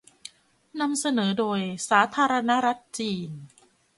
[0.79, 3.29] นำเสนอโดยสาธารณรัฐจีน